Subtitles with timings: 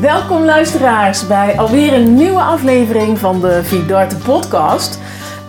[0.00, 4.98] Welkom luisteraars bij alweer een nieuwe aflevering van de Vidarte podcast.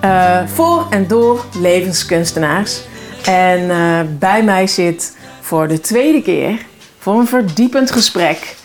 [0.04, 2.82] Uh, voor en door levenskunstenaars.
[3.26, 6.66] En uh, bij mij zit voor de tweede keer,
[6.98, 8.56] voor een verdiepend gesprek,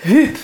[0.00, 0.36] Huub.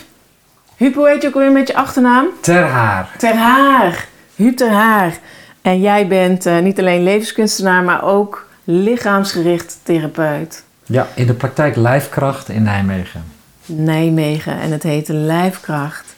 [0.76, 2.26] Huub, hoe heet je ook alweer met je achternaam?
[2.40, 3.08] Ter Haar.
[3.18, 4.08] Ter Haar.
[4.34, 5.18] Huub Ter Haar.
[5.62, 10.64] En jij bent uh, niet alleen levenskunstenaar, maar ook lichaamsgericht therapeut.
[10.84, 13.37] Ja, in de praktijk Lijfkracht in Nijmegen.
[13.68, 16.16] Nijmegen en het heette Lijfkracht.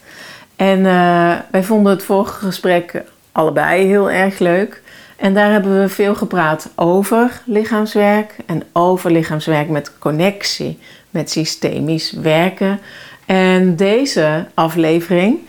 [0.55, 4.81] En uh, wij vonden het vorige gesprek allebei heel erg leuk.
[5.15, 10.79] En daar hebben we veel gepraat over lichaamswerk en over lichaamswerk met connectie,
[11.09, 12.79] met systemisch werken.
[13.25, 15.39] En deze aflevering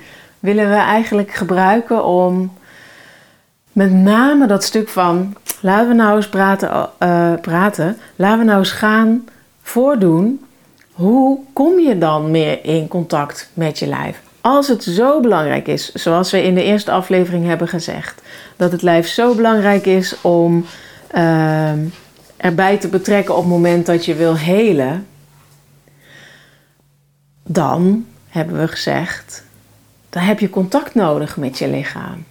[0.40, 2.52] willen we eigenlijk gebruiken om
[3.72, 8.58] met name dat stuk van laten we nou eens praten, uh, praten laten we nou
[8.58, 9.24] eens gaan
[9.62, 10.44] voordoen.
[10.92, 14.20] Hoe kom je dan meer in contact met je lijf?
[14.40, 18.22] Als het zo belangrijk is, zoals we in de eerste aflevering hebben gezegd,
[18.56, 20.64] dat het lijf zo belangrijk is om
[21.14, 21.72] uh,
[22.36, 25.06] erbij te betrekken op het moment dat je wil helen,
[27.44, 29.44] dan hebben we gezegd,
[30.10, 32.24] dan heb je contact nodig met je lichaam.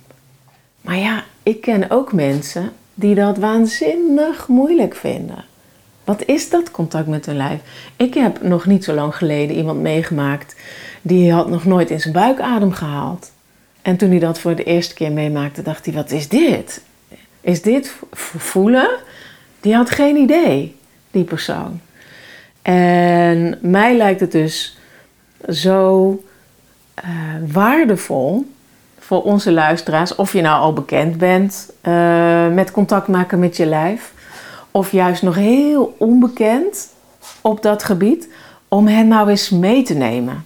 [0.81, 5.45] Maar ja, ik ken ook mensen die dat waanzinnig moeilijk vinden.
[6.03, 7.59] Wat is dat contact met hun lijf?
[7.95, 10.55] Ik heb nog niet zo lang geleden iemand meegemaakt
[11.01, 13.31] die had nog nooit in zijn buik adem gehaald.
[13.81, 16.81] En toen hij dat voor de eerste keer meemaakte, dacht hij: wat is dit?
[17.41, 17.95] Is dit
[18.37, 18.89] voelen?
[19.59, 20.75] Die had geen idee,
[21.11, 21.79] die persoon.
[22.61, 24.77] En mij lijkt het dus
[25.49, 26.09] zo
[27.03, 27.09] uh,
[27.51, 28.45] waardevol
[28.99, 33.65] voor onze luisteraars, of je nou al bekend bent uh, met contact maken met je
[33.65, 34.13] lijf,
[34.71, 36.87] of juist nog heel onbekend
[37.41, 38.27] op dat gebied,
[38.67, 40.45] om hen nou eens mee te nemen.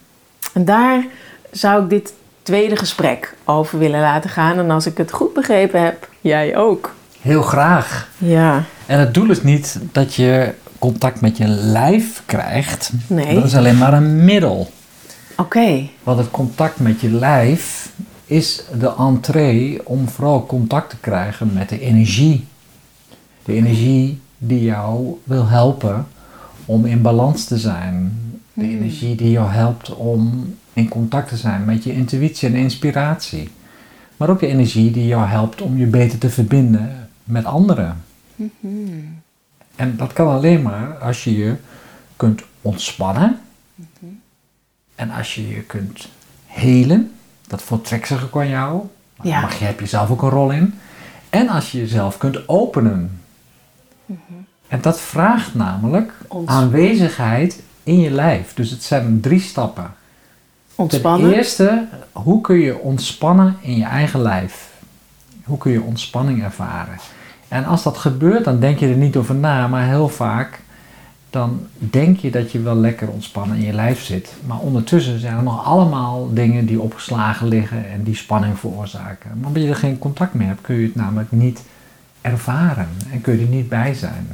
[0.52, 1.04] En daar
[1.50, 2.12] zou ik dit
[2.42, 4.58] tweede gesprek over willen laten gaan.
[4.58, 6.94] En als ik het goed begrepen heb, jij ook.
[7.20, 8.08] Heel graag.
[8.18, 8.64] Ja.
[8.86, 12.90] En het doel is niet dat je contact met je lijf krijgt.
[13.06, 13.34] Nee.
[13.34, 14.70] Dat is alleen maar een middel.
[15.30, 15.42] Oké.
[15.42, 15.90] Okay.
[16.02, 17.90] Want het contact met je lijf
[18.24, 22.46] is de entree om vooral contact te krijgen met de energie.
[23.46, 26.06] De energie die jou wil helpen
[26.64, 28.20] om in balans te zijn.
[28.52, 28.70] De Hmm.
[28.70, 33.48] energie die jou helpt om in contact te zijn met je intuïtie en inspiratie.
[34.16, 38.04] Maar ook de energie die jou helpt om je beter te verbinden met anderen.
[38.36, 39.20] Mm-hmm.
[39.76, 41.54] En dat kan alleen maar als je je
[42.16, 43.38] kunt ontspannen.
[43.74, 44.20] Mm-hmm.
[44.94, 46.08] En als je je kunt
[46.46, 47.10] helen.
[47.46, 48.82] Dat voltrekt zich ook aan jou.
[49.16, 49.40] Maar Ja.
[49.40, 50.74] mag je, heb je zelf ook een rol in.
[51.30, 53.20] En als je jezelf kunt openen.
[54.68, 58.54] En dat vraagt namelijk Ons- aanwezigheid in je lijf.
[58.54, 59.94] Dus het zijn drie stappen.
[60.74, 61.30] Ontspannen.
[61.30, 64.70] Ten eerste, hoe kun je ontspannen in je eigen lijf?
[65.44, 66.98] Hoe kun je ontspanning ervaren?
[67.48, 70.60] En als dat gebeurt, dan denk je er niet over na, maar heel vaak
[71.36, 74.34] dan denk je dat je wel lekker ontspannen in je lijf zit.
[74.46, 79.30] Maar ondertussen zijn er nog allemaal dingen die opgeslagen liggen en die spanning veroorzaken.
[79.38, 81.62] Maar omdat je er geen contact mee hebt, kun je het namelijk niet
[82.26, 84.28] ervaren en kun je er niet bij zijn.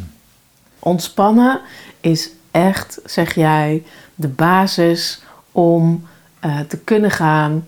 [0.78, 1.60] Ontspannen
[2.00, 3.82] is echt, zeg jij,
[4.14, 5.22] de basis
[5.52, 6.06] om
[6.40, 7.64] eh, te kunnen gaan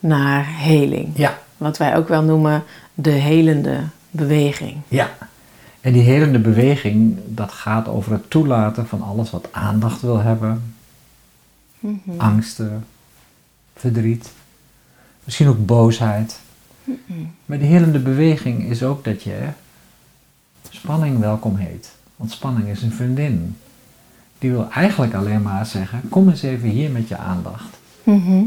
[0.00, 1.08] naar heling.
[1.14, 3.80] Ja, Wat wij ook wel noemen de helende
[4.10, 4.76] beweging.
[4.88, 5.10] Ja,
[5.80, 10.74] en die helende beweging, dat gaat over het toelaten van alles wat aandacht wil hebben.
[12.16, 12.86] Angsten,
[13.74, 14.32] verdriet,
[15.24, 16.40] misschien ook boosheid.
[17.44, 19.48] Maar die helende beweging is ook dat je
[20.70, 21.90] spanning welkom heet.
[22.16, 23.56] Want spanning is een vriendin.
[24.38, 27.76] Die wil eigenlijk alleen maar zeggen, kom eens even hier met je aandacht.
[28.02, 28.42] Mhm.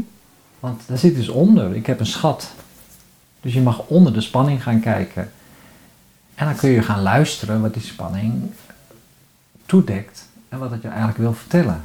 [0.60, 2.50] Want daar zit dus onder, ik heb een schat.
[3.40, 5.30] Dus je mag onder de spanning gaan kijken.
[6.34, 8.32] En dan kun je gaan luisteren wat die spanning
[9.66, 11.82] toedekt en wat het je eigenlijk wil vertellen.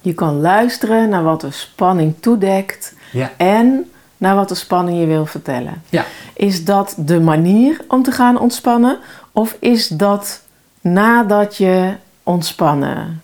[0.00, 3.30] Je kan luisteren naar wat de spanning toedekt Ja.
[3.36, 5.82] en naar wat de spanning je wil vertellen.
[5.88, 6.04] Ja.
[6.34, 8.98] Is dat de manier om te gaan ontspannen?
[9.36, 10.42] Of is dat
[10.80, 13.22] nadat je ontspannen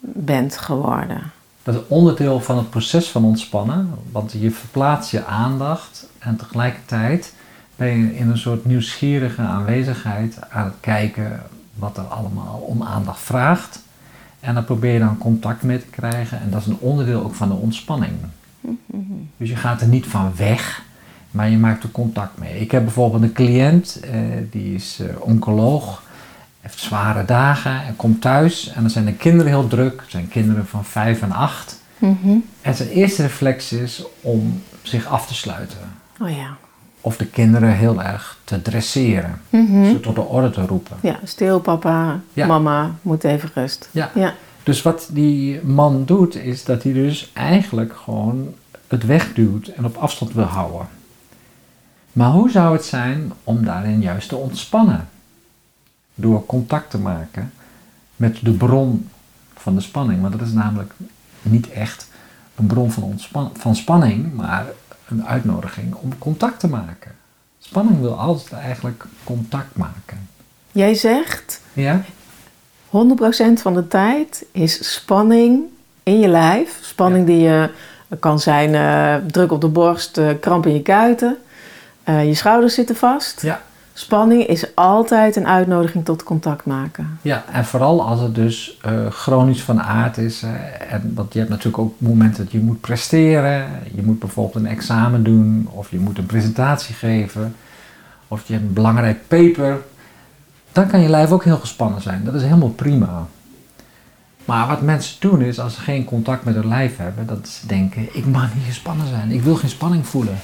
[0.00, 1.32] bent geworden?
[1.62, 7.34] Dat is onderdeel van het proces van ontspannen, want je verplaatst je aandacht en tegelijkertijd
[7.76, 11.42] ben je in een soort nieuwsgierige aanwezigheid aan het kijken
[11.74, 13.80] wat er allemaal om aandacht vraagt.
[14.40, 17.34] En daar probeer je dan contact mee te krijgen en dat is een onderdeel ook
[17.34, 18.12] van de ontspanning.
[19.36, 20.82] Dus je gaat er niet van weg,
[21.32, 22.60] maar je maakt er contact mee.
[22.60, 24.12] Ik heb bijvoorbeeld een cliënt, eh,
[24.50, 26.02] die is eh, oncoloog,
[26.60, 30.00] heeft zware dagen en komt thuis en dan zijn de kinderen heel druk.
[30.00, 31.80] Het zijn kinderen van 5 en 8.
[31.98, 32.36] Mhm.
[32.60, 35.78] En zijn eerste reflex is om zich af te sluiten.
[36.20, 36.56] Oh ja.
[37.00, 39.40] Of de kinderen heel erg te dresseren.
[39.50, 39.84] Mhm.
[39.84, 40.96] Ze tot de orde te roepen.
[41.00, 42.46] Ja, stil papa, Ja.
[42.46, 43.88] mama, moet even rust.
[43.90, 44.10] Ja.
[44.14, 44.34] Ja.
[44.62, 48.54] Dus wat die man doet, is dat hij dus eigenlijk gewoon
[48.86, 50.86] het wegduwt en op afstand wil houden.
[52.12, 55.08] Maar hoe zou het zijn om daarin juist te ontspannen?
[56.14, 57.52] Door contact te maken
[58.16, 59.08] met de bron
[59.54, 60.20] van de spanning.
[60.20, 60.92] Want dat is namelijk
[61.42, 62.08] niet echt
[62.54, 64.66] een bron van, ontspan van spanning, maar
[65.08, 67.10] een uitnodiging om contact te maken.
[67.58, 70.28] Spanning wil altijd eigenlijk contact maken.
[70.72, 72.02] Jij zegt, 100% Ja?
[73.56, 75.62] van de tijd is spanning
[76.02, 76.78] in je lijf.
[76.82, 77.70] Spanning die je,
[78.20, 81.36] kan zijn eh, druk op de borst, eh, kramp in je kuiten.
[82.04, 83.42] Eh, je schouders zitten vast.
[83.42, 83.60] Ja.
[83.94, 87.18] Spanning is altijd een uitnodiging tot contact maken.
[87.22, 90.42] Ja, en vooral als het dus eh, chronisch van aard is.
[90.88, 93.66] en, want je hebt natuurlijk ook momenten dat je moet presteren.
[93.94, 97.54] Je moet bijvoorbeeld een examen doen, of je moet een presentatie geven,
[98.28, 99.80] of je hebt een belangrijk paper.
[100.72, 102.24] Dan kan je lijf ook heel gespannen zijn.
[102.24, 103.26] Dat is helemaal prima.
[104.44, 107.66] Maar wat mensen doen is, als ze geen contact met hun lijf hebben, dat ze
[107.66, 109.30] denken: ik mag niet gespannen zijn.
[109.30, 110.38] Ik wil geen spanning voelen.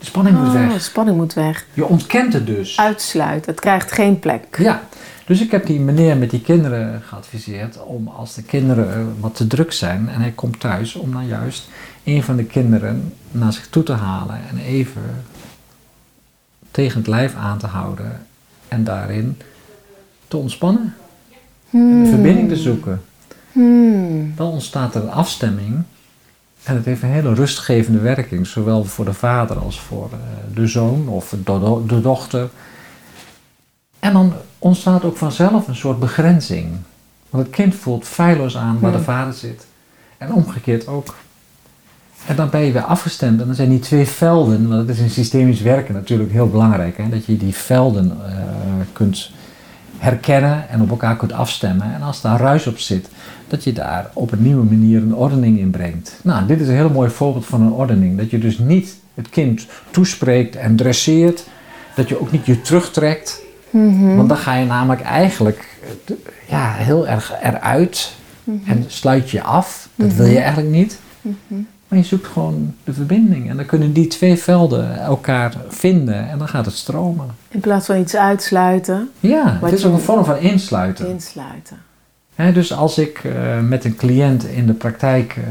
[0.00, 0.82] De spanning moet Oh, weg.
[0.82, 1.66] spanning moet weg.
[1.74, 2.78] Je ontkent het dus.
[2.78, 3.50] Uitsluiten.
[3.50, 4.58] Het krijgt geen plek.
[4.58, 4.82] Ja,
[5.26, 9.46] dus ik heb die meneer met die kinderen geadviseerd om als de kinderen wat te
[9.46, 11.68] druk zijn en hij komt thuis, om dan juist
[12.04, 15.02] een van de kinderen naar zich toe te halen en even
[16.70, 18.26] tegen het lijf aan te houden
[18.68, 19.38] en daarin
[20.28, 20.94] te ontspannen
[21.72, 23.02] en de verbinding te zoeken.
[23.52, 24.32] Hmm.
[24.36, 25.82] Dan ontstaat er een afstemming
[26.62, 30.18] en het heeft een hele rustgevende werking, zowel voor de vader als voor eh,
[30.54, 32.48] de zoon of de, do- de dochter.
[33.98, 36.68] En dan ontstaat ook vanzelf een soort begrenzing.
[37.30, 39.66] Want het kind voelt feilloos aan waar de vader zit.
[40.18, 41.14] En omgekeerd ook.
[42.26, 45.02] En dan ben je weer afgestemd en dan zijn die twee velden, want het is
[45.02, 48.32] in systemisch werken natuurlijk heel belangrijk, hè, dat je die velden eh,
[48.92, 49.30] kunt
[50.00, 51.94] herkennen en op elkaar kunt afstemmen.
[51.94, 53.08] En als daar ruis op zit,
[53.48, 56.20] dat je daar op een nieuwe manier een ordening in brengt.
[56.22, 58.18] Nou, dit is een heel mooi voorbeeld van een ordening.
[58.18, 61.44] Dat je dus niet het kind toespreekt en dresseert.
[61.96, 63.42] Dat je ook niet je terugtrekt.
[63.70, 64.16] Mhm.
[64.16, 65.68] Want dan ga je namelijk eigenlijk
[66.48, 68.12] ja, heel erg eruit
[68.64, 69.88] en sluit je af.
[69.94, 70.98] Dat wil je eigenlijk niet.
[71.90, 73.48] Maar je zoekt gewoon de verbinding.
[73.50, 77.26] En dan kunnen die twee velden elkaar vinden en dan gaat het stromen.
[77.48, 81.08] In plaats van iets uitsluiten, Ja, het is ook een vorm van insluiten.
[81.08, 81.76] insluiten.
[82.34, 83.32] Hè, dus als ik eh,
[83.68, 85.42] met een cliënt in de praktijk eh,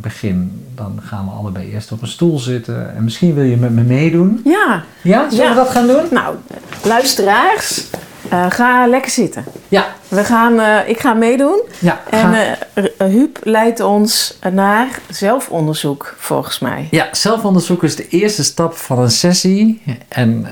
[0.00, 2.94] begin, dan gaan we allebei eerst op een stoel zitten.
[2.96, 4.40] En misschien wil je met me meedoen.
[4.44, 5.50] Ja, Ja, zullen Ja.
[5.50, 6.02] we dat gaan doen?
[6.10, 6.36] nou,
[6.84, 7.86] luisteraars,
[8.30, 9.44] eh, ga lekker zitten.
[9.68, 11.62] Ja, We gaan, eh, ik ga meedoen.
[11.78, 12.00] ja.
[12.10, 16.88] En R- Huub leidt ons naar zelfonderzoek, volgens mij.
[16.90, 19.82] ja, zelfonderzoek is de eerste stap van een sessie.
[20.08, 20.46] En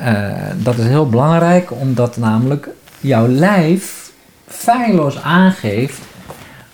[0.57, 2.69] dat is heel belangrijk, omdat namelijk
[3.01, 4.11] jouw lijf
[4.49, 5.99] feilloos aangeeft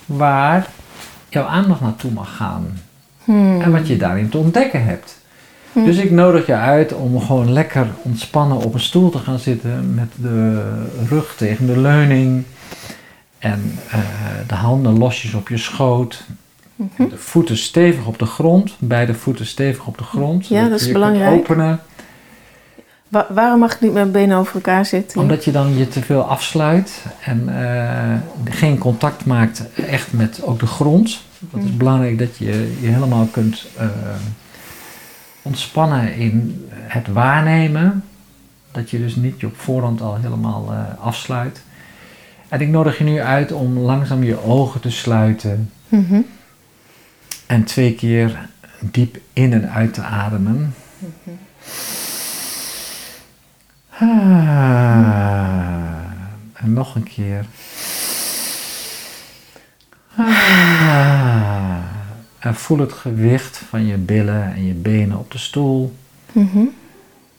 [0.07, 0.67] waar
[1.29, 2.81] jouw aandacht naartoe mag gaan.
[3.25, 3.61] Hmm.
[3.61, 5.19] En wat je daarin te ontdekken hebt.
[5.75, 9.95] Dus ik nodig je uit om gewoon lekker ontspannen op een stoel te gaan zitten
[9.95, 10.63] met de
[11.09, 12.45] rug tegen de leuning
[13.39, 13.99] en eh,
[14.47, 16.25] de handen losjes op je schoot.
[16.97, 20.47] De voeten stevig op de grond, beide voeten stevig op de grond.
[20.47, 21.33] Ja, dat is belangrijk.
[21.41, 21.81] openen,
[23.09, 25.21] Wa- waarom mag ik niet met mijn benen over elkaar zitten?
[25.21, 30.59] omdat je dan je te veel afsluit en eh, geen contact maakt echt met ook
[30.61, 31.21] de grond.
[31.39, 33.87] Dat is belangrijk dat je je helemaal kunt eh,
[35.51, 38.05] ontspannen in het waarnemen.
[38.73, 41.63] Dat je dus niet je op voorhand al helemaal eh, afsluit.
[42.49, 46.21] En ik nodig je nu uit om langzaam je ogen te sluiten Mhm.
[47.47, 48.49] en twee keer
[48.81, 50.75] diep in en uit te ademen.
[53.99, 54.07] Ah,
[56.55, 57.45] en nog een keer.
[60.17, 60.27] Ah,
[62.41, 65.97] en voel het gewicht van je billen en je benen op de stoel.
[66.33, 66.65] Mhm.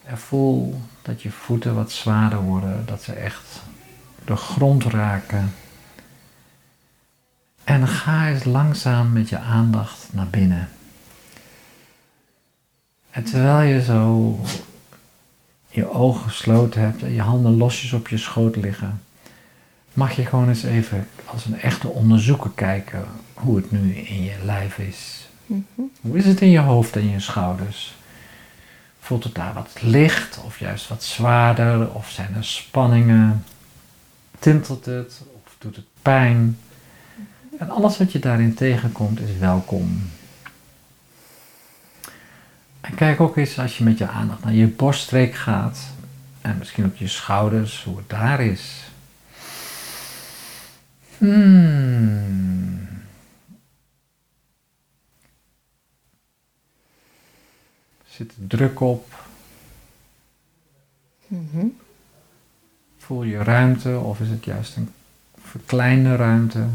[0.04, 3.62] En voel dat je voeten wat zwaarder worden, dat ze echt
[4.26, 5.54] de grond raken.
[7.64, 10.70] En ga eens langzaam met je aandacht naar binnen.
[13.12, 14.40] En terwijl je zo
[15.70, 19.02] je ogen gesloten hebt en je handen losjes op je schoot liggen,
[19.94, 24.36] mag je gewoon eens even als een echte onderzoeker kijken hoe het nu in je
[24.44, 25.30] lijf is.
[26.02, 27.96] Hoe is het in je hoofd en je schouders?
[29.00, 31.94] Voelt het daar wat licht of juist wat zwaarder?
[31.94, 33.44] Of zijn er spanningen?
[34.40, 36.58] Tintelt het of doet het pijn?
[37.60, 40.10] En alles wat je daarin tegenkomt is welkom.
[42.82, 45.80] En kijk ook eens als je met je aandacht naar je borststreek gaat.
[46.42, 48.91] En misschien ook je schouders, hoe het daar is.
[51.22, 52.88] Hmm.
[58.08, 59.30] Zit er druk op?
[61.28, 61.66] Mhm.
[62.98, 64.90] Voel je ruimte of is het juist een
[65.42, 66.68] verkleinde ruimte?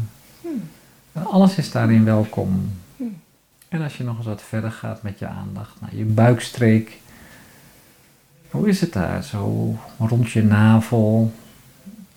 [1.11, 2.71] En alles is daarin welkom.
[3.67, 6.99] En als je nog eens wat verder gaat met je aandacht naar je buikstreek.
[8.49, 9.23] Hoe is het daar?
[9.23, 11.33] Zo rond je navel.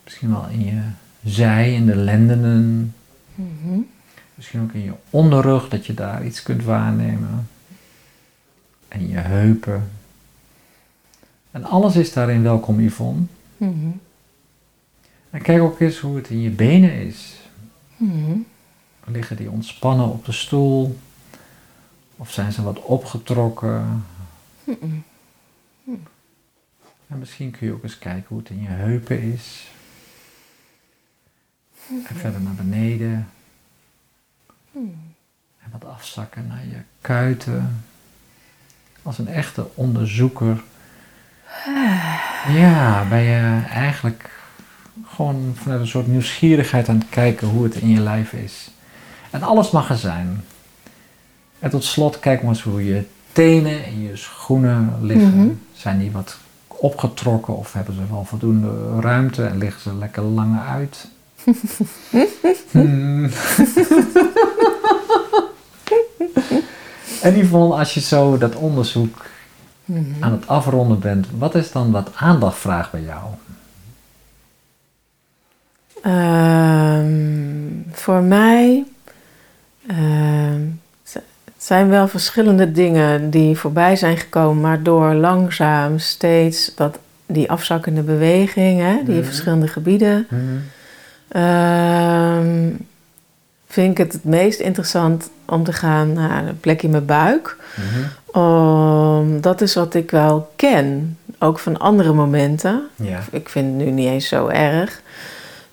[0.04, 0.82] Misschien wel in je
[1.24, 2.94] zij, in de lendenen.
[3.34, 3.80] Mhm.
[4.34, 7.48] Misschien ook in je onderrug, dat je daar iets kunt waarnemen.
[8.88, 9.90] En je heupen.
[11.50, 13.22] En alles is daarin welkom, Yvonne.
[13.56, 13.90] Mhm.
[15.30, 17.38] En kijk ook eens hoe het in je benen is.
[17.96, 18.38] Mhm.
[19.04, 20.98] Liggen die ontspannen op de stoel?
[22.16, 24.04] Of zijn ze wat opgetrokken?
[27.06, 29.70] En misschien kun je ook eens kijken hoe het in je heupen is.
[31.90, 33.28] En verder naar beneden.
[35.62, 37.84] En wat afzakken naar je kuiten.
[39.02, 40.62] Als een echte onderzoeker.
[42.48, 44.30] Ja, ben je eigenlijk
[45.06, 48.70] gewoon vanuit een soort nieuwsgierigheid aan het kijken hoe het in je lijf is.
[49.30, 50.44] En alles mag er zijn.
[51.58, 55.36] En tot slot kijk maar eens hoe je tenen en je schoenen liggen.
[55.36, 55.48] Mhm.
[55.72, 60.60] Zijn die wat opgetrokken of hebben ze wel voldoende ruimte en liggen ze lekker lang
[60.60, 61.08] uit?
[62.70, 63.24] Hmm.
[67.22, 69.28] en Yvonne, als je zo dat onderzoek
[69.84, 70.04] Mhm.
[70.24, 73.22] aan het afronden bent, wat is dan wat aandacht vraagt bij jou?
[76.02, 77.12] Ehm,
[77.92, 78.84] voor mij
[79.86, 80.60] ehm,
[81.12, 81.22] het
[81.56, 88.02] zijn wel verschillende dingen die voorbij zijn gekomen, maar door langzaam steeds dat, die afzakkende
[88.02, 89.24] beweging, hè, die Mhm.
[89.24, 90.26] verschillende gebieden,
[91.30, 92.70] ehm,
[93.66, 97.56] vind ik het het meest interessant om te gaan naar een plek in mijn buik.
[98.32, 102.82] Om, dat is wat ik wel ken, ook van andere momenten.
[102.96, 103.20] Ja.
[103.30, 105.00] Ik vind het nu niet eens zo erg.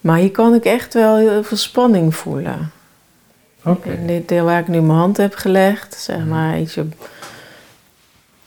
[0.02, 2.72] Maar hier kan ik echt wel heel veel spanning voelen.
[3.64, 3.90] Oké.
[3.90, 6.28] In dit deel waar ik nu mijn hand heb gelegd, zeg Mhm.
[6.28, 6.86] maar ietsje,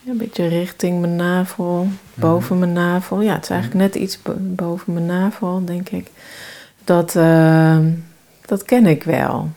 [0.07, 3.21] een beetje richting mijn navel, boven mijn navel.
[3.21, 6.07] Ja, het is eigenlijk net iets bo- boven mijn navel, denk ik.
[6.91, 7.91] Dat, ehm,
[8.47, 9.51] dat ken ik wel.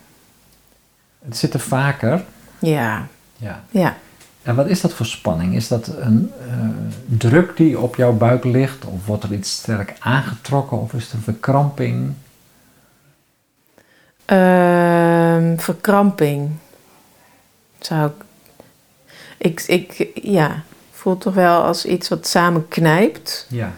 [1.24, 2.24] Het zit er vaker.
[2.58, 3.64] Ja, Ja.
[3.70, 3.96] ja.
[4.42, 5.54] En wat is dat voor spanning?
[5.54, 6.68] Is dat een eh,
[7.18, 8.84] druk die op jouw buik ligt?
[8.84, 10.80] Of wordt er iets sterk aangetrokken?
[10.80, 12.14] Of is het een verkramping?
[14.24, 16.50] Ehm, verkramping.
[17.78, 18.24] Zou ik...
[19.38, 20.62] Ik, ik ja,
[20.92, 23.46] voel toch wel als iets wat samen knijpt.
[23.48, 23.72] Ja.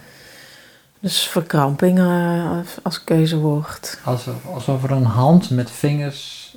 [0.99, 3.99] Dus verkramping eh, als- keuzewoord.
[4.03, 6.55] Alsof, alsof er een hand met vingers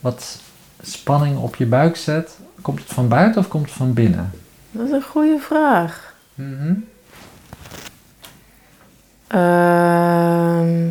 [0.00, 0.38] wat
[0.82, 2.38] spanning op je buik zet.
[2.62, 4.30] Komt het van buiten of komt het van binnen?
[4.70, 6.14] Dat is een goede vraag.
[6.34, 6.74] Mhm.
[9.26, 10.88] Ehm,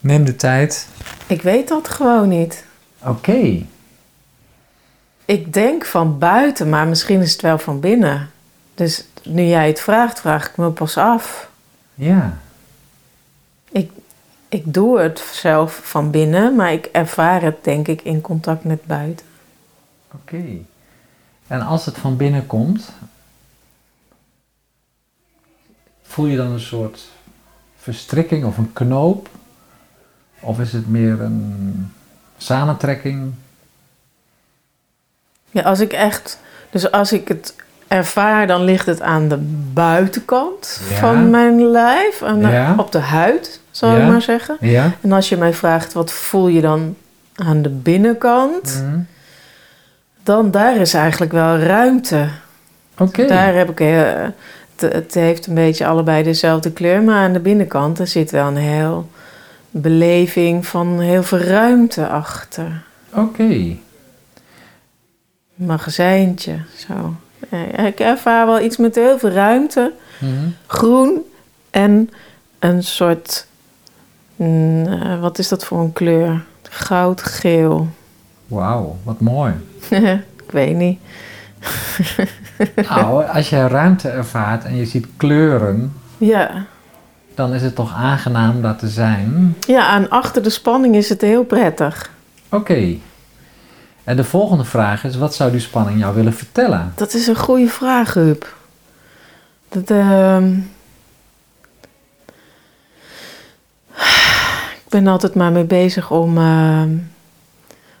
[0.00, 0.88] Neem de tijd.
[1.26, 2.64] ik weet dat gewoon niet.
[3.04, 3.62] Oké.
[5.32, 8.30] Ik denk van buiten, maar misschien is het wel van binnen.
[8.74, 11.50] Dus nu jij het vraagt, vraag ik me pas af.
[11.94, 12.38] Ja.
[14.48, 18.84] Ik doe het zelf van binnen, maar ik ervaar het denk ik in contact met
[18.84, 19.26] buiten.
[20.14, 20.44] Oké.
[21.46, 22.92] En als het van binnen komt,
[26.02, 27.08] voel je dan een soort
[27.76, 29.28] verstrikking of een knoop?
[30.40, 31.92] Of is het meer een
[32.36, 33.32] samentrekking?
[35.52, 36.38] Ja, als ik echt,
[36.70, 37.54] dus als ik het
[37.88, 39.38] ervaar, dan ligt het aan de
[39.72, 40.96] buitenkant Ja.
[40.96, 42.74] van mijn lijf, de- Ja.
[42.76, 44.56] op de huid, zal ik maar zeggen.
[45.02, 46.96] En als je mij vraagt, wat voel je dan
[47.34, 48.82] aan de binnenkant?
[48.86, 48.98] Mhm.
[50.22, 52.26] Dan daar is eigenlijk wel ruimte.
[52.98, 53.26] Oké.
[53.26, 54.02] Daar heb ik, eh,
[54.76, 58.46] het, het heeft een beetje allebei dezelfde kleur, maar aan de binnenkant er zit wel
[58.46, 59.10] een heel
[59.70, 62.82] beleving van heel veel ruimte achter.
[63.14, 63.76] Oké.
[65.66, 67.14] Magazijntje, zo.
[67.50, 70.30] Eh, Ik ervaar wel iets met heel veel ruimte, Mhm.
[70.66, 71.20] groen
[71.70, 72.10] en
[72.58, 73.46] een soort,
[74.36, 76.42] mm, eh, wat is dat voor een kleur?
[76.68, 77.88] Goudgeel.
[78.46, 79.52] Wauw, wat mooi.
[80.46, 80.98] ik weet niet.
[82.88, 86.64] Nou, als je ruimte ervaart en je ziet kleuren, Ja,
[87.34, 89.56] dan is het toch aangenaam dat te zijn.
[89.66, 92.10] Ja, en achter de spanning is het heel prettig.
[92.48, 92.96] Oké.
[94.04, 96.92] En de volgende vraag is, wat zou die spanning jou willen vertellen?
[96.96, 98.54] Dat is een goede vraag, Huub.
[99.68, 100.54] Dat, ehm,
[104.84, 106.90] Ik ben altijd maar mee bezig om, ehm,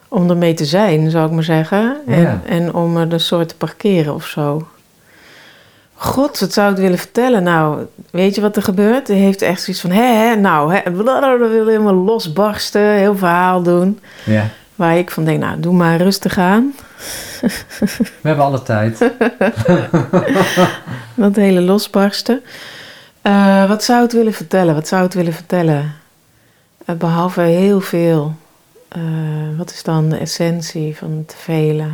[0.08, 1.96] om ermee te zijn, zou ik maar zeggen.
[2.06, 2.40] En, Ja.
[2.46, 4.66] en om er een soort te parkeren of zo.
[5.94, 7.42] God, wat zou ik willen vertellen?
[7.42, 9.08] Nou, weet je wat er gebeurt?
[9.08, 14.00] Hij heeft echt zoiets van, hè, hè nou, hè, wil helemaal losbarsten, heel verhaal doen.
[14.24, 14.48] Ja.
[14.74, 16.74] Waar ik van denk, nou, doe maar rustig aan.
[17.40, 18.98] We hebben alle tijd.
[21.14, 22.42] Dat hele losbarsten.
[23.22, 24.74] Eh, wat zou het willen vertellen?
[24.74, 25.94] Wat zou het willen vertellen?
[26.84, 28.34] Eh, behalve heel veel.
[28.88, 29.00] Eh,
[29.56, 31.88] wat is dan de essentie van het vele?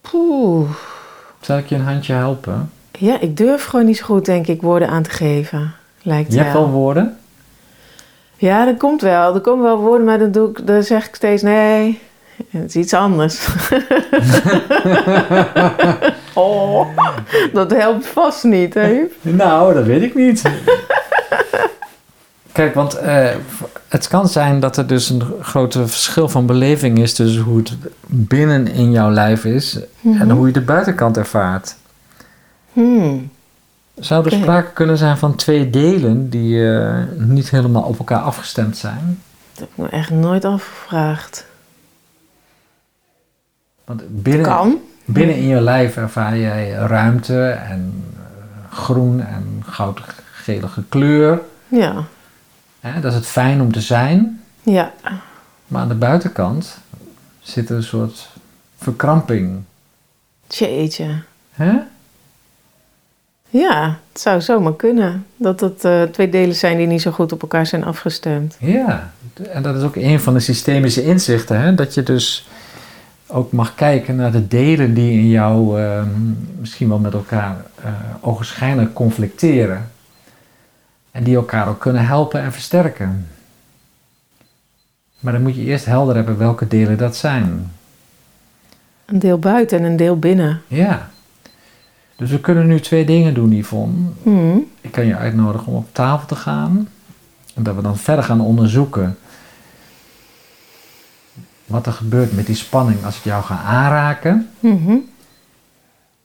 [0.00, 0.70] Poeh.
[1.40, 2.70] Zal ik je een handje helpen?
[2.98, 5.74] Ja, ik durf gewoon niet zo goed, denk ik, woorden aan te geven.
[6.02, 7.18] Lijkt Je hebt wel woorden?
[8.44, 9.34] Ja, dat komt wel.
[9.34, 12.00] Er komen wel woorden, maar dan, doe ik, dan zeg ik steeds nee.
[12.50, 13.46] Het is iets anders.
[16.34, 16.86] oh,
[17.52, 19.00] dat helpt vast niet, hè?
[19.20, 20.42] Nou, dat weet ik niet.
[22.52, 23.28] Kijk, want eh,
[23.88, 27.76] het kan zijn dat er dus een grote verschil van beleving is tussen hoe het
[28.06, 31.76] binnen in jouw lijf is en hoe je de buitenkant ervaart.
[32.72, 33.30] Hmm.
[33.94, 38.76] Zou er sprake kunnen zijn van twee delen die eh, niet helemaal op elkaar afgestemd
[38.76, 39.22] zijn?
[39.52, 41.46] Dat heb ik me echt nooit afgevraagd.
[43.84, 44.78] Want binnen, Kan.
[45.04, 51.40] binnen in je lijf ervaar jij ruimte en eh, groen en goudgelige kleur.
[51.68, 52.04] Ja.
[52.80, 53.00] Hè?
[53.00, 54.42] Dat is het fijn om te zijn.
[54.62, 54.92] Ja.
[55.66, 56.78] Maar aan de buitenkant
[57.40, 58.28] zit er een soort
[58.78, 59.62] verkramping.
[60.48, 61.22] Jeetje.
[61.52, 61.72] Hè?
[63.60, 65.26] Ja, het zou zomaar kunnen.
[65.36, 68.56] Dat het eh, twee delen zijn die niet zo goed op elkaar zijn afgestemd.
[68.60, 69.12] Ja,
[69.50, 71.60] en dat is ook een van de systemische inzichten.
[71.60, 71.74] Hè?
[71.74, 72.48] Dat je dus
[73.26, 76.08] ook mag kijken naar de delen die in jou ehm,
[76.58, 77.90] misschien wel met elkaar eh
[78.20, 79.90] ogenschijnlijk conflicteren.
[81.10, 83.26] En die elkaar ook kunnen helpen en versterken.
[85.20, 87.72] Maar dan moet je eerst helder hebben welke delen dat zijn.
[89.04, 90.62] Een deel buiten en een deel binnen.
[90.66, 91.12] Ja.
[92.16, 93.94] Dus we kunnen nu twee dingen doen, Yvonne.
[94.22, 94.66] Hmm.
[94.80, 96.88] Ik kan je uitnodigen om op tafel te gaan.
[97.54, 99.18] En dat we dan verder gaan onderzoeken.
[101.66, 104.48] Wat er gebeurt met die spanning als ik jou ga aanraken.
[104.60, 104.94] Mhm.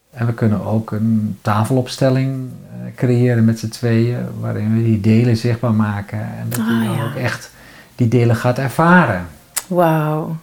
[0.10, 4.26] En we kunnen ook een tafelopstelling eh, creëren met z'n tweeën.
[4.40, 6.20] Waarin we die delen zichtbaar maken.
[6.20, 7.04] En dat je Ah, dan ja.
[7.04, 7.52] ook echt
[7.96, 9.28] die delen gaat ervaren.
[9.68, 10.36] Wauw.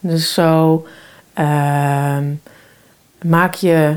[0.00, 0.86] Dus zo
[1.32, 2.24] ehm,
[3.22, 3.96] maak je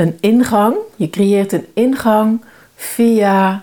[0.00, 0.74] een ingang.
[0.96, 2.44] Je creëert een ingang
[2.76, 3.62] via.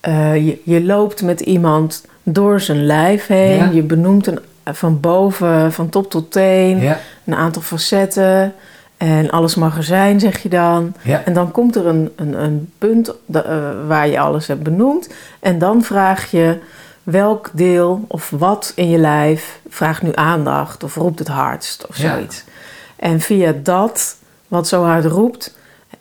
[0.00, 3.56] eh, je, je loopt met iemand door zijn lijf heen.
[3.56, 3.70] Ja.
[3.72, 8.54] Je benoemt een, van boven, van top tot teen, Ja, een aantal facetten.
[8.96, 10.94] En alles mag er zijn, zeg je dan.
[11.02, 13.42] ja, En dan komt er een, een, een punt eh,
[13.86, 15.08] waar je alles hebt benoemd.
[15.40, 16.58] En dan vraag je
[17.02, 21.96] welk deel of wat in je lijf vraagt nu aandacht of roept het hardst of
[21.96, 22.44] zoiets.
[22.96, 24.16] En via dat,
[24.48, 25.56] wat zo hard roept,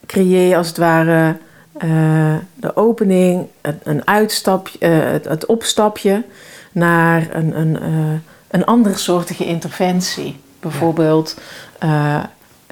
[0.05, 1.35] creëer je als het ware
[1.77, 6.23] eh, de opening, een, een uitstapje, eh, het, het opstapje
[6.71, 10.39] naar een, een, eh, een andere soortige interventie.
[10.59, 11.37] Bijvoorbeeld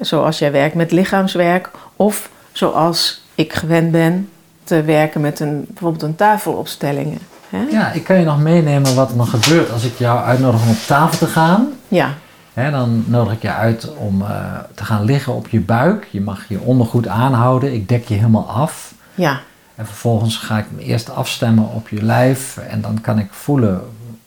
[0.00, 4.28] zoals jij werkt met lichaamswerk of zoals ik gewend ben
[4.64, 7.18] te werken met een, bijvoorbeeld een tafelopstellingen.
[7.48, 7.62] Hè?
[7.70, 10.70] ja, ik kan je nog meenemen wat er nog gebeurt als ik jou uitnodig om
[10.70, 11.72] op tafel te gaan.
[11.88, 12.14] Ja.
[12.54, 14.28] Dan nodig ik je uit om eh,
[14.74, 16.06] te gaan liggen op je buik.
[16.10, 17.74] Je mag je ondergoed aanhouden.
[17.74, 18.94] Ik dek je helemaal af.
[19.14, 19.40] ja.
[19.74, 22.56] En vervolgens ga ik me eerst afstemmen op je lijf.
[22.68, 23.80] En dan kan ik voelen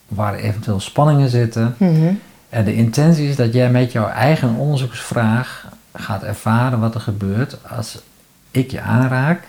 [0.08, 1.76] waar eventueel spanningen zitten.
[1.78, 2.14] Mhm.
[2.50, 7.58] En de intentie is dat jij met jouw eigen onderzoeksvraag gaat ervaren wat er gebeurt
[7.78, 8.02] als
[8.52, 9.44] ik je aanraak.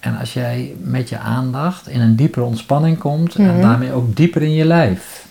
[0.00, 3.60] En als jij met je aandacht in een diepere ontspanning komt en Mhm.
[3.60, 5.26] daarmee ook dieper in je lijf.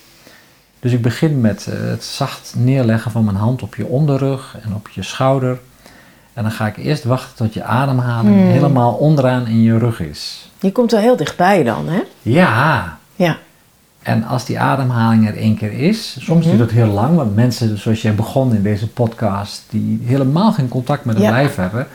[0.80, 4.74] Dus ik begin met eh, het zacht neerleggen van mijn hand op je onderrug en
[4.76, 5.60] op je schouder.
[6.34, 8.46] En dan ga ik eerst wachten tot je ademhaling Hmm.
[8.50, 10.50] helemaal onderaan in je rug is.
[10.60, 12.00] Je komt er heel dichtbij dan, hè?
[12.22, 13.38] Ja, Ja.
[14.04, 16.56] en als die ademhaling er één keer is, soms Mhm.
[16.56, 20.68] duurt het heel lang, want mensen zoals jij begon in deze podcast, die helemaal geen
[20.68, 21.32] contact met hun Ja.
[21.32, 21.88] lijf hebben,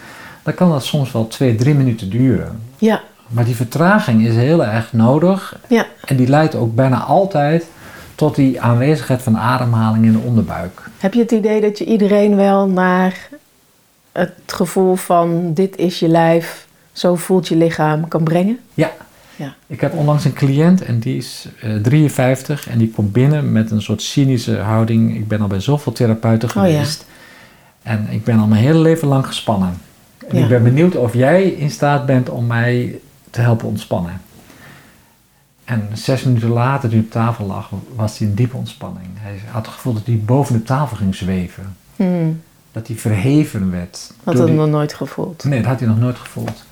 [0.42, 2.60] dan kan dat soms wel twee, drie minuten duren.
[2.78, 3.00] Ja.
[3.28, 5.86] Maar die vertraging is heel erg nodig Ja.
[6.04, 7.64] en die leidt ook bijna altijd
[8.24, 10.82] tot die aanwezigheid van ademhaling in de onderbuik.
[10.98, 13.28] Heb je het idee dat je iedereen wel naar
[14.12, 18.58] het gevoel van dit is je lijf, zo voelt je lichaam kan brengen?
[18.74, 18.90] Ja.
[19.36, 19.54] Ja.
[19.66, 23.70] Ik heb onlangs een cliënt en die is eh 53 en die komt binnen met
[23.70, 25.14] een soort cynische houding.
[25.16, 26.62] Ik ben al bij zoveel therapeuten Oh ja.
[26.62, 27.06] geweest
[27.82, 29.78] en ik ben al mijn hele leven lang gespannen.
[30.28, 30.42] En Ja.
[30.42, 32.98] ik ben benieuwd of jij in staat bent om mij
[33.30, 34.20] te helpen ontspannen.
[35.64, 39.06] En zes minuten later, toen hij op tafel lag, was hij in diepe ontspanning.
[39.14, 41.76] Hij had het gevoel dat hij boven de tafel ging zweven.
[41.96, 42.40] Hmm.
[42.72, 44.12] Dat hij verheven werd.
[44.24, 45.44] Had die- nog nooit gevoeld.
[45.44, 46.64] Nee, dat had hij nog nooit gevoeld.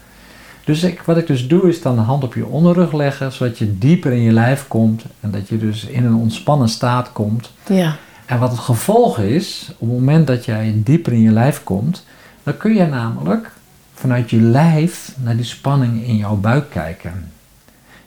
[0.65, 3.59] Dus ik, wat ik dus doe, is dan de hand op je onderrug leggen, zodat
[3.59, 7.53] je dieper in je lijf komt en dat je dus in een ontspannen staat komt.
[7.67, 7.97] Ja.
[8.27, 12.05] En wat het gevolg is, op het moment dat jij dieper in je lijf komt,
[12.43, 13.51] dan kun je namelijk
[13.95, 17.32] vanuit je lijf naar die spanning in jouw buik kijken.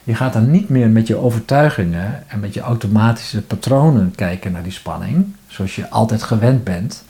[0.05, 4.63] Je gaat dan niet meer met je overtuigingen en met je automatische patronen kijken naar
[4.63, 7.03] die spanning, zoals je altijd gewend bent.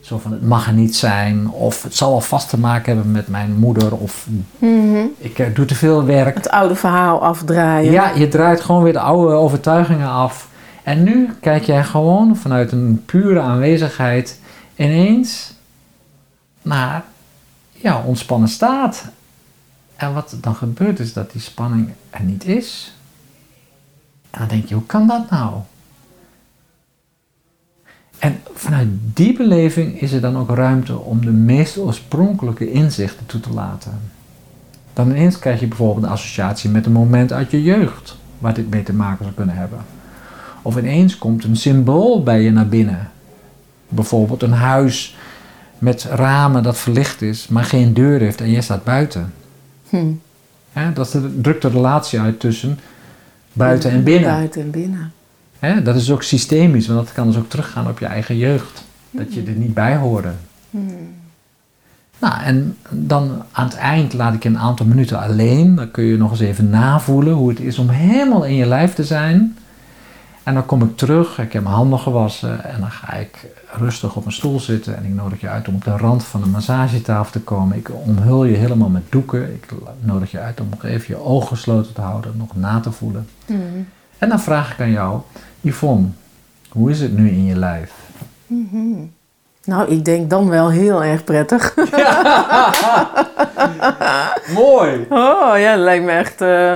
[0.00, 3.12] Zo van het mag er niet zijn, of het zal wel vast te maken hebben
[3.12, 4.26] met mijn moeder, of
[4.58, 5.04] Mhm.
[5.18, 6.34] ik eh, doe te veel werk.
[6.34, 7.92] Het oude verhaal afdraaien.
[7.92, 10.48] Ja, je draait gewoon weer de oude overtuigingen af.
[10.82, 14.40] En nu kijk jij gewoon vanuit een pure aanwezigheid
[14.76, 15.54] ineens
[16.62, 17.04] naar
[17.72, 19.04] ja, ontspannen staat.
[19.98, 22.94] En wat dan gebeurt is dat die spanning er niet is.
[24.30, 25.54] En dan denk je, hoe kan dat nou?
[28.18, 33.40] En vanuit die beleving is er dan ook ruimte om de meest oorspronkelijke inzichten toe
[33.40, 34.00] te laten.
[34.92, 38.70] Dan ineens krijg je bijvoorbeeld een associatie met een moment uit je jeugd, waar dit
[38.70, 39.78] mee te maken zou kunnen hebben.
[40.62, 43.10] Of ineens komt een symbool bij je naar binnen.
[43.88, 45.16] Bijvoorbeeld een huis
[45.78, 49.32] met ramen dat verlicht is, maar geen deur heeft en jij staat buiten.
[49.88, 50.12] Hm.
[50.94, 52.78] Dat drukt de relatie uit tussen
[53.52, 54.30] buiten en binnen.
[54.30, 55.12] Buiten en binnen.
[55.58, 58.84] Hè, dat is ook systemisch, want dat kan dus ook teruggaan op je eigen jeugd.
[59.10, 60.32] Dat je er niet bij hoorde.
[62.18, 65.74] Nou, en dan aan het eind laat ik je een aantal minuten alleen.
[65.74, 68.94] Dan kun je nog eens even navoelen hoe het is om helemaal in je lijf
[68.94, 69.56] te zijn.
[70.48, 74.16] En dan kom ik terug, ik heb mijn handen gewassen en dan ga ik rustig
[74.16, 74.96] op een stoel zitten.
[74.96, 77.76] En ik nodig je uit om op de rand van een massagetafel te komen.
[77.76, 79.54] Ik omhul je helemaal met doeken.
[79.54, 79.66] Ik
[80.00, 83.28] nodig je uit om nog even je ogen gesloten te houden, nog na te voelen.
[83.46, 83.60] Mhm.
[84.18, 85.20] En dan vraag ik aan jou,
[85.60, 86.06] Yvonne,
[86.70, 87.92] hoe is het nu in je lijf?
[88.46, 88.94] Mhm.
[89.64, 91.74] Nou, ik denk dan wel heel erg prettig.
[94.62, 95.06] Mooi!
[95.08, 96.72] Oh ja, dat lijkt me echt eh,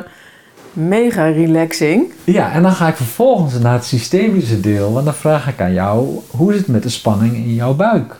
[0.72, 2.12] mega relaxing.
[2.24, 5.72] Ja, en dan ga ik vervolgens naar het systemische deel, want dan vraag ik aan
[5.72, 8.16] jou, hoe is het met de spanning in jouw buik?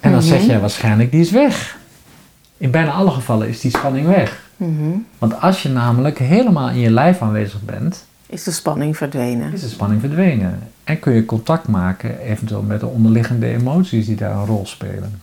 [0.00, 0.48] En dan zeg Mhm.
[0.48, 1.76] jij waarschijnlijk, die is weg.
[2.56, 4.50] In bijna alle gevallen is die spanning weg.
[4.56, 4.90] Mhm.
[5.18, 9.52] Want als je namelijk helemaal in je lijf aanwezig bent, Is de spanning verdwenen.
[9.52, 10.58] is de spanning verdwenen.
[10.84, 15.20] En kun je contact maken, eventueel met de onderliggende emoties die daar een rol spelen.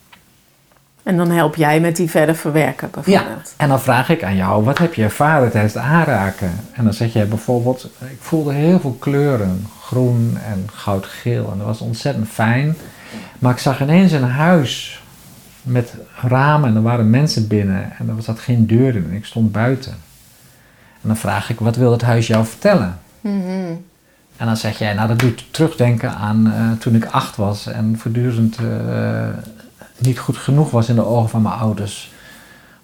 [1.05, 3.53] En dan help jij met die verder verwerken bijvoorbeeld.
[3.57, 6.51] En dan vraag ik aan jou, wat heb je ervaren tijdens het aanraken?
[6.73, 11.51] En dan zeg jij bijvoorbeeld, ik voelde heel veel kleuren, groen en goudgeel.
[11.51, 12.75] En dat was ontzettend fijn.
[13.39, 15.03] Maar ik zag ineens een huis
[15.61, 17.91] met ramen en er waren mensen binnen.
[17.97, 19.91] En er zat geen deur in en ik stond buiten.
[21.01, 22.99] En dan vraag ik, wat wil het huis jou vertellen?
[23.21, 23.73] Mhm.
[24.37, 27.97] En dan zeg jij, nou dat doet terugdenken aan eh, toen ik acht was en
[27.97, 29.27] voortdurend eh,
[29.97, 32.13] niet goed genoeg was in de ogen van mijn ouders.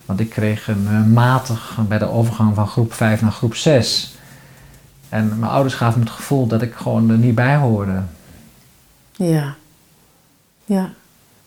[0.05, 4.15] Want ik kreeg een eh, matig bij de overgang van groep 5 naar groep 6.
[5.09, 8.01] En mijn ouders gaven me het gevoel dat ik gewoon er niet bij hoorde.
[9.11, 9.55] Ja.
[10.65, 10.89] Ja.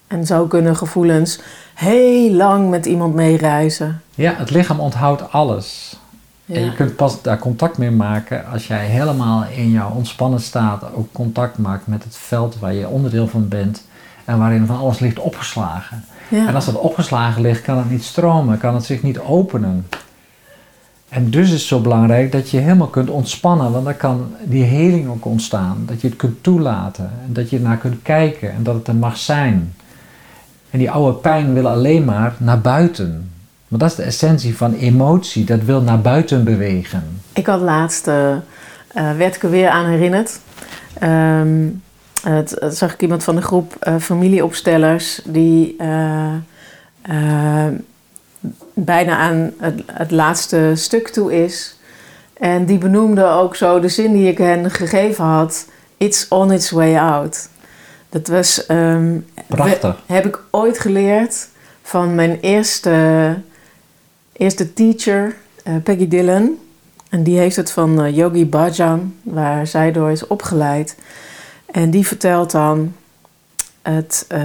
[0.07, 1.41] En zo kunnen gevoelens
[1.75, 4.03] heel lang met iemand meereizen.
[4.15, 5.97] Ja, het lichaam onthoudt alles.
[6.47, 10.95] En je kunt pas daar contact mee maken als jij helemaal in jouw ontspannen staat
[10.95, 13.85] ook contact maakt met het veld waar je onderdeel van bent
[14.25, 16.05] en waarin van alles ligt opgeslagen.
[16.29, 16.49] Ja.
[16.49, 19.87] En als dat opgeslagen ligt, kan het niet stromen, kan het zich niet openen.
[21.09, 24.65] En dus is het zo belangrijk dat je helemaal kunt ontspannen, want dan kan die
[24.65, 25.83] heling ook ontstaan.
[25.87, 28.95] Dat je het kunt toelaten, en dat je ernaar kunt kijken en dat het er
[28.95, 29.75] mag zijn.
[30.71, 33.31] En die oude pijn wil alleen maar naar buiten.
[33.69, 37.03] Want dat is de essentie van emotie, dat wil naar buiten bewegen.
[37.33, 38.37] Ik had laatst, eh,
[38.93, 40.41] werd ik er weer aan herinnerd.
[42.25, 46.35] Het zag ik iemand van de groep eh, familieopstellers die eh,
[47.03, 47.73] eh,
[48.75, 51.79] bijna aan het, het laatste stuk toe is.
[52.33, 56.71] En die benoemde ook zo de zin die ik hen gegeven had: It's on its
[56.71, 57.49] way out.
[58.09, 60.03] Dat was, ehm, Prachtig.
[60.07, 61.49] we- heb ik ooit geleerd
[61.83, 63.35] van mijn eerste,
[64.33, 65.35] eerste teacher,
[65.83, 66.59] Peggy Dillon.
[67.09, 70.97] En die heeft het van Yogi Bhajan, waar zij door is opgeleid.
[71.75, 72.95] En die vertelt dan:
[73.83, 74.43] het, eh,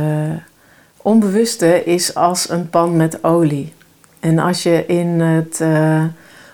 [0.98, 3.74] onbewuste is als een pan met olie.
[4.20, 6.04] En als je in het uh,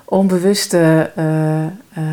[0.06, 2.04] onbewuste, uh,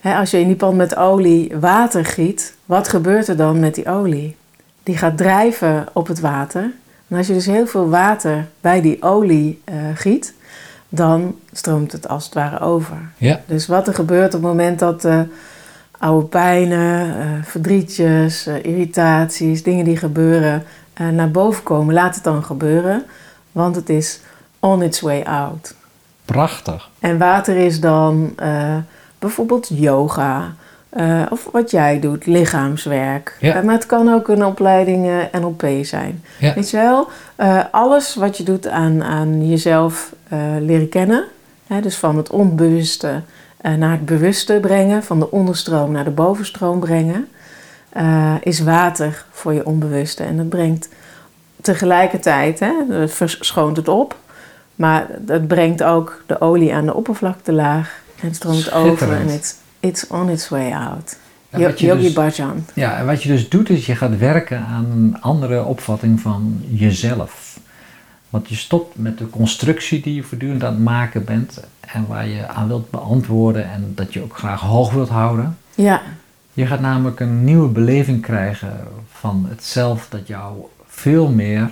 [0.00, 3.74] hè, als je in die pan met olie water giet, wat gebeurt er dan met
[3.74, 4.36] die olie?
[4.82, 6.70] Die gaat drijven op het water.
[7.08, 9.62] En als je dus heel veel water bij die olie
[9.94, 10.34] giet,
[10.88, 12.98] dan stroomt het als het ware over.
[13.16, 13.40] Ja.
[13.46, 15.04] Dus wat er gebeurt op het moment dat
[15.98, 20.64] oude pijnen, verdrietjes, irritaties, dingen die gebeuren,
[21.12, 23.04] naar boven komen, laat het dan gebeuren.
[23.52, 24.20] Want het is
[24.60, 25.74] on its way out.
[26.24, 26.90] Prachtig.
[26.98, 28.34] En water is dan
[29.18, 30.54] bijvoorbeeld yoga.
[31.30, 33.36] Of wat jij doet, lichaamswerk.
[33.40, 33.62] Ja.
[33.62, 36.24] Maar het kan ook een opleiding NLP zijn.
[36.38, 36.54] Ja.
[36.54, 37.08] Weet je wel,
[37.70, 40.14] alles wat je doet aan, aan jezelf
[40.60, 41.24] leren kennen.
[41.66, 43.22] Hè, dus van het onbewuste
[43.74, 45.02] naar het bewuste brengen.
[45.02, 47.28] Van de onderstroom naar de bovenstroom brengen.
[48.42, 50.24] is water voor je onbewuste.
[50.24, 50.88] En dat brengt
[51.60, 54.16] tegelijkertijd, hè, het verschoont het op.
[54.74, 58.00] Maar het brengt ook de olie aan de oppervlaktelaag.
[58.20, 61.16] En het stroomt over en it's, it's on its way out.
[61.48, 62.66] Ja, Yogi dus- Bhajan.
[62.74, 66.60] Ja, en wat je dus doet is je gaat werken aan een andere opvatting van
[66.68, 67.45] jezelf.
[68.36, 72.26] Want je stopt met de constructie die je voortdurend aan het maken bent en waar
[72.28, 75.56] je aan wilt beantwoorden en dat je ook graag hoog wilt houden.
[75.74, 76.02] Ja,
[76.52, 81.70] Je gaat namelijk een nieuwe beleving krijgen van het zelf dat jou veel meer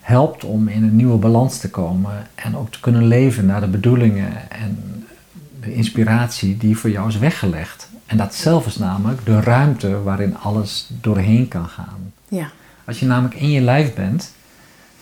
[0.00, 3.66] helpt om in een nieuwe balans te komen en ook te kunnen leven naar de
[3.68, 5.04] bedoelingen en
[5.60, 7.88] de inspiratie die voor jou is weggelegd.
[8.06, 12.12] En dat zelf is namelijk de ruimte waarin alles doorheen kan gaan.
[12.28, 12.50] ja,
[12.84, 14.36] Als je namelijk in je lijf bent,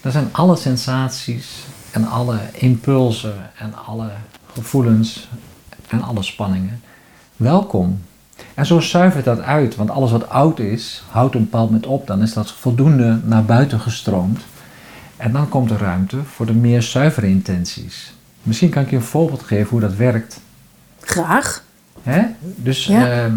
[0.07, 4.11] dan zijn alle sensaties en alle impulsen en alle
[4.53, 5.29] gevoelens
[5.89, 6.83] en alle spanningen
[7.37, 8.03] welkom.
[8.55, 12.07] En zo zuivert dat uit, want alles wat oud is, houdt een bepaald moment op.
[12.07, 14.41] Dan is dat voldoende naar buiten gestroomd.
[15.17, 18.13] En dan komt er ruimte voor de meer zuivere intenties.
[18.43, 20.41] Misschien kan ik je een voorbeeld geven hoe dat werkt.
[21.01, 21.63] graag.
[22.07, 22.23] Hè?
[22.41, 23.07] Dus Ja.
[23.11, 23.35] ehm,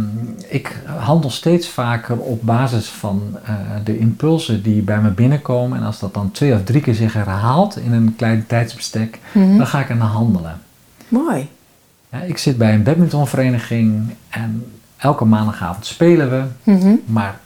[0.47, 3.53] ik handel steeds vaker op basis van eh,
[3.83, 5.77] de impulsen die bij me binnenkomen.
[5.77, 9.57] En als dat dan twee of drie keer zich herhaalt in een klein tijdsbestek, Mhm.
[9.57, 10.59] dan ga ik ernaar handelen.
[11.07, 11.49] Mooi.
[12.09, 14.65] Hè, ik zit bij een badmintonvereniging en
[14.97, 16.43] elke maandagavond spelen we.
[16.71, 16.93] Mhm.
[17.05, 17.39] Maar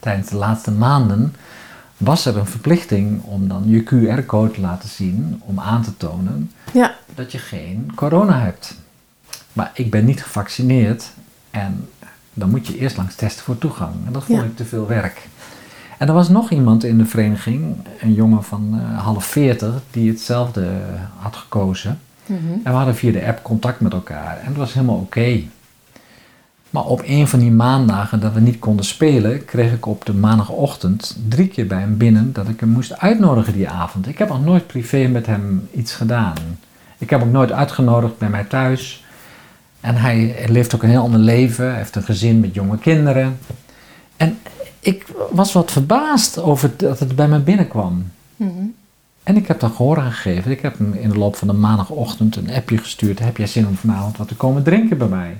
[0.00, 1.34] tijdens de laatste maanden
[1.96, 6.50] was er een verplichting om dan je QR-code te laten zien om aan te tonen
[6.72, 8.74] Ja, dat je geen corona hebt.
[9.58, 11.10] Maar ik ben niet gevaccineerd
[11.50, 11.88] en
[12.34, 13.94] dan moet je eerst langs testen voor toegang.
[14.06, 14.44] En dat vond Ja.
[14.44, 15.28] ik te veel werk.
[15.98, 20.10] En er was nog iemand in de vereniging, een jongen van eh, half veertig, die
[20.10, 20.68] hetzelfde
[21.16, 22.00] had gekozen.
[22.26, 22.36] Mhm.
[22.52, 25.40] En we hadden via de app contact met elkaar en het was helemaal oké.
[26.70, 30.14] Maar op een van die maandagen dat we niet konden spelen, kreeg ik op de
[30.14, 34.08] maandagochtend drie keer bij hem binnen dat ik hem moest uitnodigen die avond.
[34.08, 36.34] Ik heb nog nooit privé met hem iets gedaan.
[36.98, 39.02] Ik heb ook nooit uitgenodigd bij mij thuis.
[39.80, 43.38] En hij leeft ook een heel ander leven, hij heeft een gezin met jonge kinderen.
[44.16, 44.38] En
[44.80, 48.10] ik was wat verbaasd over dat het bij mij binnenkwam.
[48.36, 48.50] Mhm.
[49.22, 50.50] En ik heb daar gehoor aan gegeven.
[50.50, 53.18] Ik heb hem in de loop van de maandagochtend een appje gestuurd.
[53.18, 55.36] Heb jij zin om vanavond wat te komen drinken bij mij?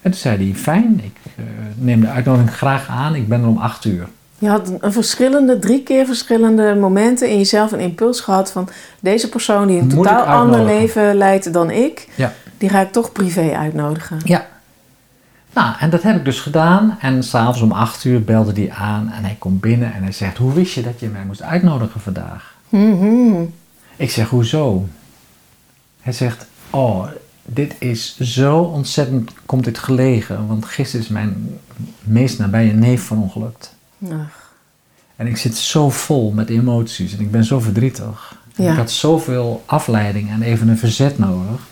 [0.00, 3.14] En toen zei hij, fijn, ik eh, neem de uitnodiging graag aan.
[3.14, 4.08] Ik ben er om acht uur.
[4.38, 8.68] Je had een verschillende, drie keer verschillende momenten in jezelf een impuls gehad van
[9.00, 12.32] deze persoon die een Moet totaal ander leven leidt dan ik, Ja.
[12.62, 14.20] Die ga ik toch privé uitnodigen.
[14.24, 14.46] Ja.
[15.52, 16.96] Nou, en dat heb ik dus gedaan.
[17.00, 20.36] En s'avonds om acht uur belde hij aan en hij komt binnen en hij zegt,
[20.36, 22.54] hoe wist je dat je mij moest uitnodigen vandaag?
[22.68, 23.42] Mhm.
[23.96, 24.88] Ik zeg, hoezo?
[26.00, 27.06] Hij zegt, oh,
[27.42, 30.46] dit is zo ontzettend, komt dit gelegen.
[30.46, 31.58] Want gisteren is mijn
[32.00, 33.74] meest nabije neef verongelukt.
[34.04, 34.52] Ach,
[35.16, 38.36] En ik zit zo vol met emoties en ik ben zo verdrietig.
[38.54, 38.70] Ja.
[38.70, 41.70] Ik had zoveel afleiding en even een verzet nodig.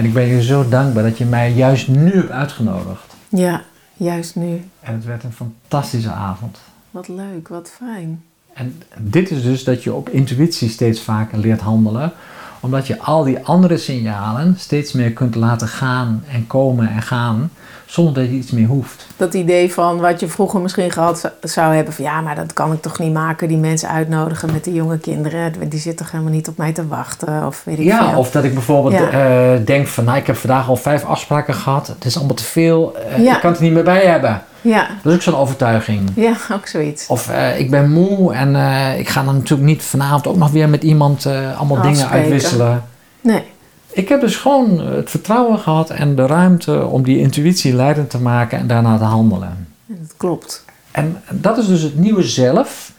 [0.00, 3.14] En ik ben je zo dankbaar dat je mij juist nu hebt uitgenodigd.
[3.28, 3.62] ja,
[3.96, 4.64] juist nu.
[4.80, 6.58] En het werd een fantastische avond.
[6.90, 8.22] Wat leuk, wat fijn.
[8.52, 12.12] En dit is dus dat je op intuïtie steeds vaker leert handelen,
[12.60, 17.50] omdat je al die andere signalen steeds meer kunt laten gaan en komen en gaan,
[17.86, 19.06] zonder dat je iets meer hoeft.
[19.16, 22.72] Dat idee van wat je vroeger misschien gehad zou- hebben van ja, maar dat kan
[22.72, 26.32] ik toch niet maken, die mensen uitnodigen met die jonge kinderen, die zitten toch helemaal
[26.32, 28.18] niet op mij te wachten of weet ik Ja, veel.
[28.18, 29.10] of dat ik bijvoorbeeld Ja.
[29.10, 32.44] eh, denk van, nou, ik heb vandaag al vijf afspraken gehad, het is allemaal te
[32.44, 33.34] veel, Ja.
[33.34, 34.42] ik kan het er niet meer bij hebben.
[34.60, 36.10] Ja, Dat is ook zo'n overtuiging.
[36.14, 37.06] ja, ook zoiets.
[37.06, 40.50] Of eh, ik ben moe en eh, ik ga dan natuurlijk niet vanavond ook nog
[40.50, 42.20] weer met iemand eh, allemaal dingen Afspreken.
[42.22, 42.82] uitwisselen.
[43.20, 43.42] Nee,
[43.90, 48.18] Ik heb dus gewoon het vertrouwen gehad en de ruimte om die intuïtie leidend te
[48.20, 49.66] maken en daarna te handelen.
[49.86, 50.64] dat klopt.
[50.90, 52.92] En dat is dus het nieuwe zelf.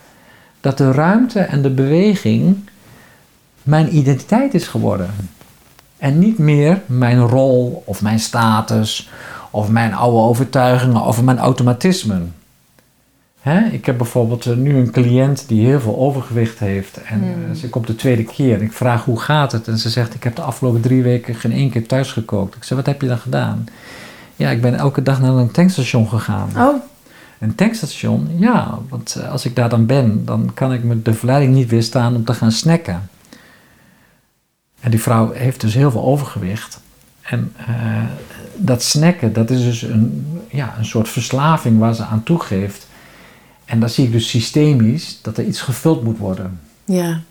[0.62, 2.69] dat de ruimte en de beweging
[3.63, 5.10] mijn identiteit is geworden.
[5.97, 9.10] En niet meer mijn rol of mijn status
[9.52, 12.34] of mijn oude overtuigingen of mijn automatismen.
[13.42, 13.60] Hè?
[13.66, 16.98] Ik heb bijvoorbeeld eh, nu een cliënt die heel veel overgewicht heeft.
[17.04, 17.52] En Hmm.
[17.52, 18.62] eh, ze komt de tweede keer.
[18.62, 19.68] Ik vraag hoe gaat het?
[19.68, 22.56] En ze zegt: Ik heb de afgelopen drie weken geen één keer thuis gekookt.
[22.56, 23.66] Ik zeg: Wat heb je dan gedaan?
[24.36, 26.50] Ja, ik ben elke dag naar een tankstation gegaan.
[26.58, 26.82] Oh,
[27.40, 31.14] Een tankstation, ja, want eh, als ik daar dan ben, dan kan ik me de
[31.14, 33.10] verleiding niet weerstaan om te gaan snacken.
[34.80, 36.80] En die vrouw heeft dus heel veel overgewicht.
[37.22, 37.54] En
[38.56, 42.88] dat snacken, dat is dus een, ja, een soort verslaving waar ze aan toegeeft.
[43.66, 46.60] En dan zie ik dus systemisch dat er iets gevuld moet worden.
[46.86, 47.22] ja.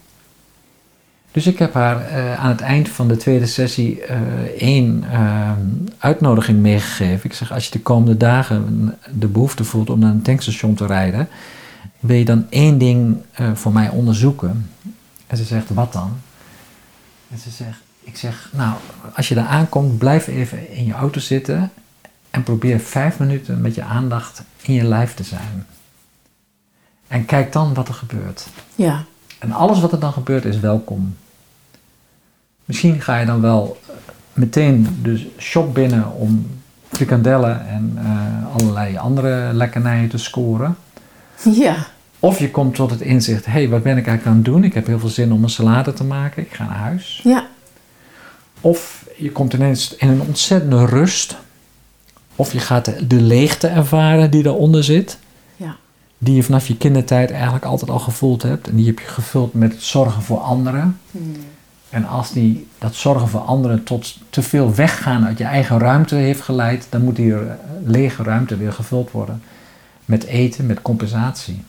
[1.33, 4.21] Dus ik heb haar eh, aan het eind van de tweede sessie eh,
[4.59, 5.51] één eh,
[5.99, 7.31] uitnodiging meegegeven.
[7.31, 10.87] Ik zeg, als je de komende dagen de behoefte voelt om naar een tankstation te
[10.87, 11.29] rijden,
[12.01, 13.17] wil je dan één ding
[13.55, 14.71] voor mij onderzoeken?
[15.27, 16.13] En ze zegt, wat dan?
[17.31, 17.79] En ze zegt,
[18.11, 18.75] ik zeg, nou,
[19.15, 21.71] als je daar aankomt, blijf even in je auto zitten
[22.31, 25.67] en probeer vijf minuten met je aandacht in je lijf te zijn.
[27.09, 28.47] En kijk dan wat er gebeurt.
[28.75, 29.05] Ja.
[29.39, 31.17] En alles wat er dan gebeurt is welkom.
[32.65, 33.95] Misschien ga je dan wel eh,
[34.33, 40.77] meteen de shop binnen om frikandellen en eh, allerlei andere lekkernijen te scoren.
[41.55, 41.87] Ja.
[42.19, 44.65] Of je komt tot het inzicht, hé, hey, wat ben ik eigenlijk aan het doen?
[44.65, 47.21] Ik heb heel veel zin om een salade te maken, ik ga naar huis.
[47.25, 47.47] Ja.
[48.61, 51.37] Of je komt ineens in een ontzettende rust.
[52.37, 55.19] Of je gaat de, de leegte ervaren die daaronder zit.
[55.57, 55.77] Ja.
[56.19, 58.69] Die je vanaf je kindertijd eigenlijk altijd al gevoeld hebt.
[58.69, 60.99] En die heb je gevuld met het zorgen voor anderen.
[61.91, 66.15] En als die, dat zorgen voor anderen tot te veel weggaan uit je eigen ruimte
[66.15, 67.41] heeft geleid, dan moet die eh,
[67.85, 69.43] lege ruimte weer gevuld worden.
[70.05, 71.63] Met eten, met compensatie.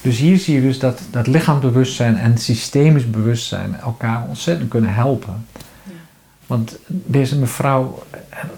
[0.00, 5.46] Dus hier zie je dus dat, dat lichaamsbewustzijn en systemisch bewustzijn elkaar ontzettend kunnen helpen.
[6.52, 8.02] Want deze mevrouw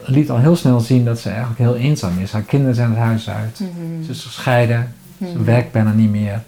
[0.05, 2.33] liet al heel snel zien dat ze eigenlijk heel eenzaam is.
[2.33, 3.57] Haar kinderen zijn het huis uit.
[4.05, 4.95] Ze is gescheiden.
[5.19, 6.43] Ze werkt bijna niet meer.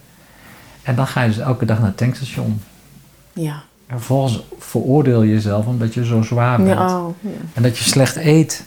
[0.83, 2.61] En dan ga je dus elke dag naar het tankstation.
[3.33, 3.63] Ja.
[3.87, 6.79] En vervolgens veroordeel je jezelf omdat je zo zwaar bent.
[6.79, 6.99] Ja.
[6.99, 7.31] Oh, ja.
[7.55, 8.65] En dat je slecht eet.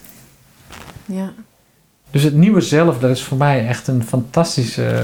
[1.06, 1.32] Ja.
[2.12, 5.04] Dus het nieuwe zelf, dat is voor mij echt een fantastische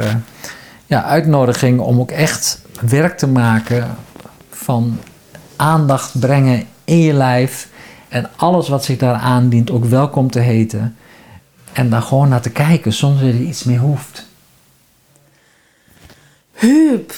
[0.85, 3.95] ja, uitnodiging om ook echt werk te maken
[4.49, 4.99] van
[5.55, 7.69] aandacht brengen in je lijf.
[8.07, 10.95] En alles wat zich daar aandient ook welkom te heten.
[11.73, 14.25] En daar gewoon naar te kijken, zonder dat er iets meer hoeft.
[16.51, 17.13] Huub,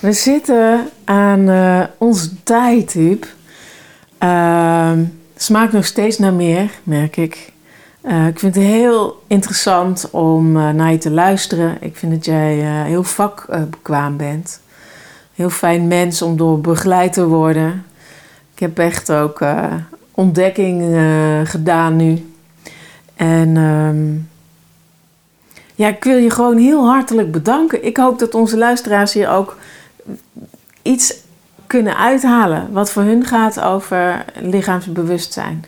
[0.00, 3.26] we zitten aan eh, onze tijd, Huub.
[4.18, 5.04] Ehm,
[5.36, 7.52] smaakt nog steeds naar meer, merk ik.
[8.00, 11.76] Eh, ik vind het heel interessant om eh, naar je te luisteren.
[11.80, 12.54] Ik vind dat jij
[12.86, 14.60] heel vakbekwaam bent.
[15.34, 17.84] Heel fijn mens om door begeleid te worden.
[18.58, 19.64] Ik heb echt ook eh,
[20.10, 22.32] ontdekking eh, gedaan nu.
[23.16, 24.06] En ehm,
[25.74, 27.84] ja, ik wil je gewoon heel hartelijk bedanken.
[27.84, 29.56] Ik hoop dat onze luisteraars hier ook
[30.82, 31.14] iets
[31.66, 32.68] kunnen uithalen.
[32.72, 35.64] Wat voor hun gaat over lichaamsbewustzijn.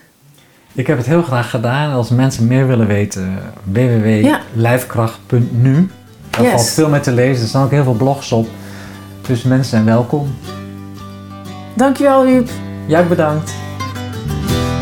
[0.72, 1.92] Ik heb het heel graag gedaan.
[1.92, 5.88] Als mensen meer willen weten, www.lijfkracht.nu.
[6.30, 6.52] Daar Yes.
[6.52, 7.42] valt veel mee te lezen.
[7.42, 8.48] Er staan ook heel veel blogs op.
[9.26, 10.34] Dus mensen zijn welkom.
[11.74, 12.48] Dankjewel, Huub.
[12.86, 13.52] Jij bedankt.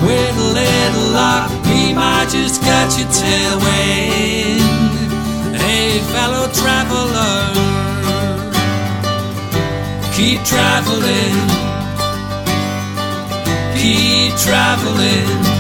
[0.01, 4.61] With a little luck, we might just catch a tailwind.
[5.57, 7.53] Hey, fellow traveler,
[10.15, 11.51] keep traveling,
[13.75, 15.58] keep traveling.